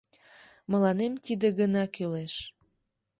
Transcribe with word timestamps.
Мыланем 0.71 1.13
тиде 1.25 1.47
гына 1.59 1.83
кӱлеш. 1.95 2.33